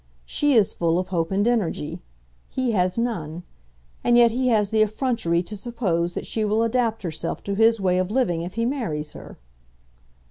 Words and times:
She 0.25 0.53
is 0.53 0.73
full 0.73 0.97
of 0.97 1.09
hope 1.09 1.29
and 1.31 1.47
energy. 1.47 1.99
He 2.49 2.71
has 2.71 2.97
none. 2.97 3.43
And 4.03 4.17
yet 4.17 4.31
he 4.31 4.47
has 4.47 4.71
the 4.71 4.81
effrontery 4.81 5.43
to 5.43 5.55
suppose 5.55 6.15
that 6.15 6.25
she 6.25 6.43
will 6.43 6.63
adapt 6.63 7.03
herself 7.03 7.43
to 7.43 7.53
his 7.53 7.79
way 7.79 7.99
of 7.99 8.09
living 8.09 8.41
if 8.41 8.55
he 8.55 8.65
marries 8.65 9.11
her." 9.13 9.37